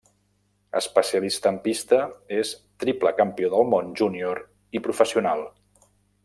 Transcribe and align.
Especialista 0.79 1.51
en 1.55 1.59
pista, 1.67 1.99
és 2.39 2.53
triple 2.85 3.13
campió 3.21 3.53
del 3.55 3.69
món 3.75 3.93
junior 4.01 4.43
i 4.79 4.83
professional. 4.89 5.47